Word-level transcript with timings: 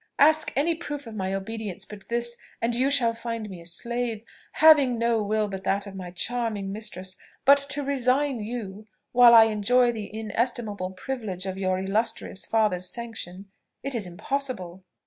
"Ask 0.17 0.51
any 0.55 0.73
proof 0.73 1.05
of 1.05 1.13
my 1.13 1.31
obedience 1.31 1.85
but 1.85 2.07
this, 2.07 2.35
and 2.59 2.73
you 2.73 2.89
shall 2.89 3.13
find 3.13 3.47
me 3.51 3.61
a 3.61 3.67
slave, 3.67 4.23
having 4.53 4.97
no 4.97 5.21
will 5.21 5.47
but 5.47 5.63
that 5.65 5.85
of 5.85 5.93
my 5.95 6.09
charming 6.09 6.71
mistress; 6.71 7.17
but 7.45 7.59
to 7.69 7.83
resign 7.83 8.39
you 8.39 8.87
while 9.11 9.35
I 9.35 9.43
enjoy 9.43 9.91
the 9.91 10.11
inestimable 10.11 10.93
privilege 10.93 11.45
of 11.45 11.55
your 11.59 11.77
illustrious 11.77 12.47
father's 12.47 12.89
sanction, 12.89 13.51
it 13.83 13.93
is 13.93 14.07
impossible." 14.07 14.83